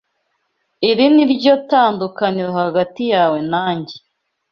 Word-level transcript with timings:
Iri 0.89 1.05
ni 1.13 1.25
ryo 1.33 1.53
tandukaniro 1.69 2.51
hagati 2.61 3.03
yawe 3.13 3.39
nanjye. 3.51 3.95